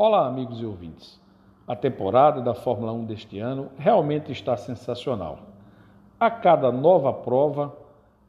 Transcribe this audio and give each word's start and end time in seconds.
Olá, 0.00 0.28
amigos 0.28 0.60
e 0.60 0.64
ouvintes. 0.64 1.20
A 1.66 1.74
temporada 1.74 2.40
da 2.40 2.54
Fórmula 2.54 2.92
1 2.92 3.04
deste 3.04 3.40
ano 3.40 3.68
realmente 3.76 4.30
está 4.30 4.56
sensacional. 4.56 5.40
A 6.20 6.30
cada 6.30 6.70
nova 6.70 7.12
prova, 7.12 7.76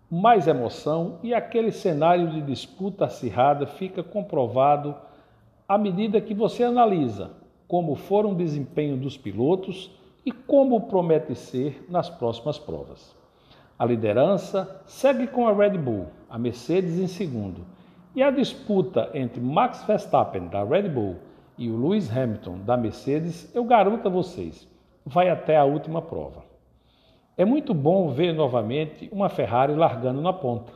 mais 0.09 0.47
emoção 0.47 1.19
e 1.21 1.31
aquele 1.31 1.71
cenário 1.71 2.31
de 2.31 2.41
disputa 2.41 3.05
acirrada 3.05 3.67
fica 3.67 4.01
comprovado 4.01 4.95
à 5.67 5.77
medida 5.77 6.19
que 6.19 6.33
você 6.33 6.63
analisa 6.63 7.33
como 7.67 7.93
foram 7.93 8.31
o 8.31 8.35
desempenho 8.35 8.97
dos 8.97 9.15
pilotos 9.15 9.91
e 10.25 10.31
como 10.31 10.87
promete 10.87 11.35
ser 11.35 11.85
nas 11.87 12.09
próximas 12.09 12.57
provas. 12.57 13.15
A 13.77 13.85
liderança 13.85 14.81
segue 14.87 15.27
com 15.27 15.47
a 15.47 15.53
Red 15.53 15.77
Bull, 15.77 16.07
a 16.27 16.39
Mercedes 16.39 16.97
em 16.97 17.05
segundo, 17.05 17.63
e 18.15 18.23
a 18.23 18.31
disputa 18.31 19.11
entre 19.13 19.39
Max 19.39 19.83
Verstappen 19.83 20.47
da 20.47 20.63
Red 20.63 20.89
Bull 20.89 21.28
e 21.59 21.69
o 21.69 21.77
Lewis 21.77 22.09
Hamilton 22.09 22.59
da 22.59 22.77
Mercedes, 22.77 23.53
eu 23.53 23.65
garanto 23.65 24.07
a 24.07 24.09
vocês, 24.09 24.65
vai 25.05 25.29
até 25.29 25.57
a 25.57 25.65
última 25.65 26.01
prova. 26.01 26.41
É 27.37 27.43
muito 27.43 27.73
bom 27.73 28.07
ver 28.07 28.33
novamente 28.33 29.09
uma 29.11 29.27
Ferrari 29.27 29.75
largando 29.75 30.21
na 30.21 30.31
ponta, 30.31 30.71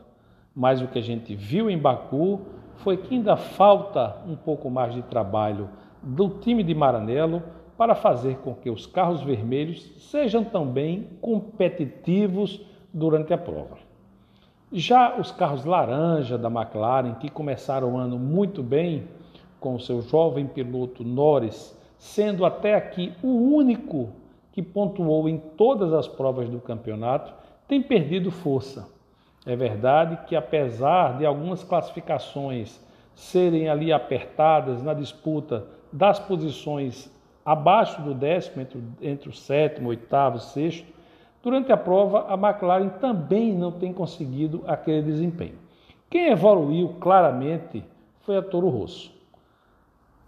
mas 0.54 0.82
o 0.82 0.88
que 0.90 1.00
a 1.00 1.02
gente 1.02 1.34
viu 1.36 1.70
em 1.70 1.78
Baku 1.78 2.42
foi 2.76 2.98
que 2.98 3.16
ainda 3.16 3.38
falta 3.38 4.18
um 4.28 4.36
pouco 4.36 4.70
mais 4.70 4.94
de 4.94 5.02
trabalho 5.04 5.70
do 6.02 6.28
time 6.42 6.62
de 6.62 6.76
Maranello 6.76 7.42
para 7.78 7.96
fazer 7.96 8.40
com 8.40 8.54
que 8.54 8.70
os 8.70 8.86
carros 8.86 9.22
vermelhos 9.22 9.82
sejam 10.12 10.44
também 10.44 11.08
competitivos 11.22 12.62
durante 12.94 13.34
a 13.34 13.38
prova. 13.38 13.78
Já 14.70 15.18
os 15.18 15.32
carros 15.32 15.64
laranja 15.64 16.38
da 16.38 16.50
McLaren, 16.50 17.14
que 17.16 17.30
começaram 17.30 17.94
o 17.94 17.98
ano 17.98 18.20
muito 18.20 18.62
bem, 18.62 19.08
com 19.64 19.76
o 19.76 19.80
seu 19.80 20.02
jovem 20.02 20.46
piloto 20.46 21.06
Norris, 21.06 21.74
sendo 21.98 22.44
até 22.44 22.76
aqui 22.76 23.14
o 23.24 23.56
único 23.56 24.10
que 24.52 24.62
pontuou 24.62 25.30
em 25.30 25.38
todas 25.38 25.94
as 25.94 26.06
provas 26.06 26.50
do 26.50 26.60
campeonato, 26.60 27.34
tem 27.66 27.82
perdido 27.82 28.30
força. 28.30 28.90
É 29.46 29.56
verdade 29.56 30.20
que, 30.28 30.36
apesar 30.36 31.18
de 31.18 31.26
algumas 31.26 31.64
classificações 31.64 32.78
serem 33.16 33.70
ali 33.70 33.94
apertadas 33.94 34.84
na 34.84 34.94
disputa 34.94 35.66
das 35.94 36.20
posições 36.20 37.10
abaixo 37.46 38.02
do 38.02 38.14
décimo, 38.14 38.62
entre, 38.62 38.84
entre 39.02 39.30
o 39.30 39.34
sétimo, 39.34 39.90
oitavo, 39.90 40.40
sexto, 40.40 40.92
durante 41.42 41.72
a 41.72 41.78
prova 41.78 42.26
a 42.28 42.34
McLaren 42.34 42.90
também 42.90 43.54
não 43.54 43.72
tem 43.72 43.94
conseguido 43.94 44.62
aquele 44.68 45.04
desempenho. 45.04 45.56
Quem 46.10 46.32
evoluiu 46.32 46.96
claramente 47.00 47.84
foi 48.22 48.38
a 48.38 48.42
Toro 48.42 48.68
Rosso 48.68 49.23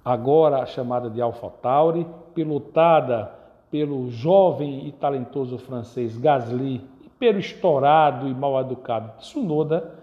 agora 0.05 0.63
chamada 0.67 1.09
de 1.09 1.19
AlphaTauri, 1.19 2.05
pilotada 2.35 3.31
pelo 3.71 4.11
jovem 4.11 4.87
e 4.87 4.91
talentoso 4.91 5.57
francês 5.57 6.15
Gasly 6.15 6.79
e 7.03 7.09
pelo 7.09 7.39
estourado 7.39 8.27
e 8.27 8.33
mal 8.33 8.61
educado 8.61 9.11
Tsunoda, 9.17 9.95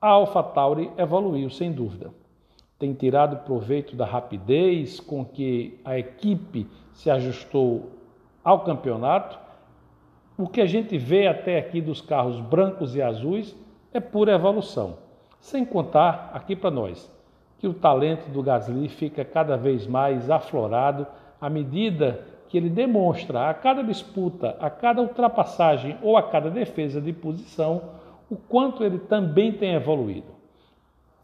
a 0.00 0.08
AlphaTauri 0.08 0.90
evoluiu 0.98 1.48
sem 1.48 1.70
dúvida. 1.70 2.10
Tem 2.76 2.92
tirado 2.92 3.44
proveito 3.44 3.94
da 3.94 4.04
rapidez 4.04 4.98
com 4.98 5.24
que 5.24 5.80
a 5.84 5.96
equipe 5.96 6.68
se 6.92 7.08
ajustou 7.08 7.92
ao 8.42 8.60
campeonato. 8.60 9.38
O 10.36 10.48
que 10.48 10.60
a 10.60 10.66
gente 10.66 10.98
vê 10.98 11.26
até 11.26 11.58
aqui 11.58 11.80
dos 11.80 12.02
carros 12.02 12.38
brancos 12.40 12.94
e 12.94 13.00
azuis 13.00 13.56
é 13.94 14.00
pura 14.00 14.34
evolução. 14.34 14.98
Sem 15.38 15.64
contar 15.64 16.30
aqui 16.34 16.54
para 16.54 16.70
nós 16.70 17.15
que 17.58 17.66
o 17.66 17.74
talento 17.74 18.28
do 18.30 18.42
Gasly 18.42 18.88
fica 18.88 19.24
cada 19.24 19.56
vez 19.56 19.86
mais 19.86 20.30
aflorado 20.30 21.06
à 21.40 21.48
medida 21.48 22.24
que 22.48 22.56
ele 22.56 22.70
demonstra 22.70 23.50
a 23.50 23.54
cada 23.54 23.82
disputa, 23.82 24.56
a 24.60 24.70
cada 24.70 25.02
ultrapassagem 25.02 25.96
ou 26.02 26.16
a 26.16 26.22
cada 26.22 26.50
defesa 26.50 27.00
de 27.00 27.12
posição 27.12 27.82
o 28.30 28.36
quanto 28.36 28.82
ele 28.82 28.98
também 28.98 29.52
tem 29.52 29.74
evoluído. 29.74 30.34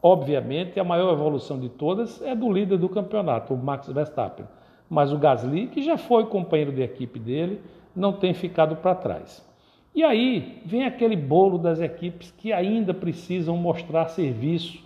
Obviamente, 0.03 0.81
a 0.81 0.85
maior 0.85 1.13
evolução 1.13 1.59
de 1.59 1.69
todas 1.69 2.21
é 2.23 2.35
do 2.35 2.51
líder 2.51 2.79
do 2.79 2.89
campeonato, 2.89 3.55
o 3.55 3.57
Max 3.57 3.89
Verstappen. 3.89 4.47
Mas 4.89 5.13
o 5.13 5.19
Gasly, 5.19 5.69
que 5.69 5.83
já 5.83 5.97
foi 5.97 6.27
companheiro 6.27 6.73
de 6.73 6.83
equipe 6.83 7.19
dele, 7.19 7.61
não 7.95 8.13
tem 8.13 8.35
ficado 8.35 8.77
para 8.77 8.95
trás. 8.95 9.47
E 9.95 10.03
aí 10.03 10.63
vem 10.65 10.85
aquele 10.85 11.17
bolo 11.17 11.59
das 11.59 11.81
equipes 11.81 12.31
que 12.33 12.53
ainda 12.53 12.93
precisam 12.95 13.57
mostrar 13.57 14.09
serviço 14.09 14.83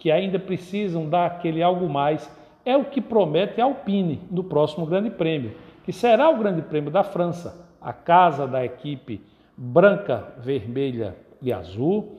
que 0.00 0.10
ainda 0.10 0.38
precisam 0.38 1.08
dar 1.08 1.26
aquele 1.26 1.62
algo 1.62 1.88
mais, 1.88 2.28
é 2.64 2.76
o 2.76 2.86
que 2.86 3.00
promete 3.00 3.60
a 3.60 3.64
Alpine 3.64 4.20
no 4.30 4.42
próximo 4.42 4.86
Grande 4.86 5.10
Prêmio, 5.10 5.52
que 5.84 5.92
será 5.92 6.28
o 6.28 6.38
Grande 6.38 6.62
Prêmio 6.62 6.90
da 6.90 7.04
França, 7.04 7.68
a 7.80 7.92
casa 7.92 8.46
da 8.46 8.64
equipe 8.64 9.20
branca, 9.56 10.32
vermelha 10.38 11.14
e 11.40 11.52
azul, 11.52 12.18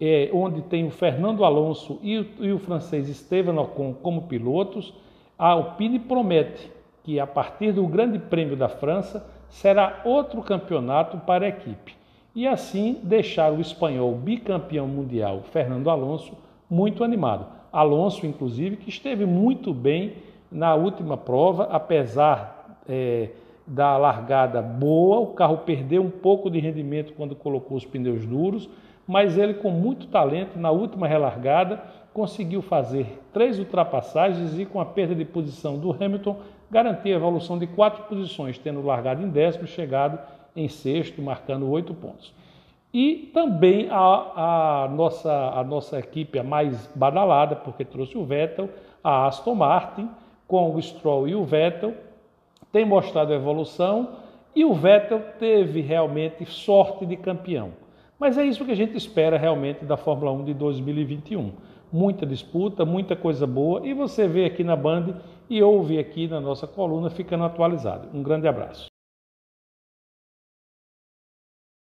é, 0.00 0.28
onde 0.32 0.60
tem 0.62 0.84
o 0.86 0.90
Fernando 0.90 1.44
Alonso 1.44 2.00
e 2.02 2.18
o, 2.18 2.26
e 2.40 2.52
o 2.52 2.58
francês 2.58 3.08
Esteban 3.08 3.60
Ocon 3.60 3.94
como 3.94 4.22
pilotos. 4.22 4.92
A 5.38 5.50
Alpine 5.50 6.00
promete 6.00 6.70
que 7.04 7.20
a 7.20 7.26
partir 7.26 7.72
do 7.72 7.86
Grande 7.86 8.18
Prêmio 8.18 8.56
da 8.56 8.68
França 8.68 9.24
será 9.48 10.00
outro 10.04 10.42
campeonato 10.42 11.18
para 11.18 11.46
a 11.46 11.48
equipe 11.48 11.94
e 12.34 12.46
assim 12.46 12.98
deixar 13.02 13.52
o 13.52 13.60
espanhol 13.60 14.14
bicampeão 14.14 14.86
mundial 14.86 15.42
Fernando 15.50 15.90
Alonso 15.90 16.36
muito 16.70 17.02
animado. 17.02 17.46
Alonso, 17.72 18.26
inclusive, 18.26 18.76
que 18.76 18.88
esteve 18.88 19.26
muito 19.26 19.74
bem 19.74 20.14
na 20.50 20.74
última 20.74 21.16
prova, 21.16 21.64
apesar 21.64 22.78
é, 22.88 23.30
da 23.66 23.96
largada 23.96 24.60
boa, 24.62 25.20
o 25.20 25.28
carro 25.28 25.58
perdeu 25.58 26.02
um 26.02 26.10
pouco 26.10 26.50
de 26.50 26.58
rendimento 26.58 27.12
quando 27.12 27.36
colocou 27.36 27.76
os 27.76 27.84
pneus 27.84 28.24
duros, 28.26 28.68
mas 29.06 29.36
ele, 29.36 29.54
com 29.54 29.70
muito 29.70 30.06
talento, 30.06 30.58
na 30.58 30.70
última 30.70 31.06
relargada, 31.06 31.82
conseguiu 32.12 32.62
fazer 32.62 33.20
três 33.32 33.58
ultrapassagens 33.58 34.58
e, 34.58 34.64
com 34.64 34.80
a 34.80 34.84
perda 34.84 35.14
de 35.14 35.24
posição 35.24 35.78
do 35.78 35.92
Hamilton, 35.92 36.36
garantir 36.70 37.12
a 37.12 37.16
evolução 37.16 37.58
de 37.58 37.66
quatro 37.66 38.04
posições, 38.04 38.58
tendo 38.58 38.82
largado 38.82 39.22
em 39.22 39.28
décimo, 39.28 39.66
chegado 39.66 40.18
em 40.54 40.68
sexto, 40.68 41.22
marcando 41.22 41.68
oito 41.70 41.94
pontos. 41.94 42.32
E 42.92 43.30
também 43.32 43.88
a, 43.88 44.84
a, 44.84 44.88
nossa, 44.88 45.32
a 45.54 45.62
nossa 45.62 45.98
equipe 45.98 46.38
a 46.38 46.42
mais 46.42 46.90
badalada, 46.94 47.54
porque 47.54 47.84
trouxe 47.84 48.18
o 48.18 48.24
Vettel, 48.24 48.68
a 49.02 49.26
Aston 49.26 49.54
Martin, 49.54 50.08
com 50.48 50.74
o 50.74 50.82
Stroll 50.82 51.28
e 51.28 51.34
o 51.34 51.44
Vettel, 51.44 51.94
tem 52.72 52.84
mostrado 52.84 53.32
evolução 53.32 54.16
e 54.54 54.64
o 54.64 54.74
Vettel 54.74 55.20
teve 55.38 55.80
realmente 55.80 56.44
sorte 56.44 57.06
de 57.06 57.16
campeão. 57.16 57.70
Mas 58.18 58.36
é 58.36 58.44
isso 58.44 58.64
que 58.64 58.72
a 58.72 58.76
gente 58.76 58.96
espera 58.96 59.38
realmente 59.38 59.84
da 59.84 59.96
Fórmula 59.96 60.32
1 60.32 60.44
de 60.44 60.54
2021. 60.54 61.52
Muita 61.92 62.26
disputa, 62.26 62.84
muita 62.84 63.16
coisa 63.16 63.46
boa 63.46 63.86
e 63.86 63.94
você 63.94 64.28
vê 64.28 64.44
aqui 64.44 64.62
na 64.62 64.76
Band 64.76 65.14
e 65.48 65.62
ouve 65.62 65.98
aqui 65.98 66.28
na 66.28 66.40
nossa 66.40 66.66
coluna 66.66 67.10
ficando 67.10 67.44
atualizado. 67.44 68.08
Um 68.12 68.22
grande 68.22 68.46
abraço. 68.46 68.89